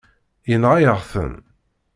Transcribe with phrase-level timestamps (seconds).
[0.49, 1.33] Yenɣa-yaɣ-ten.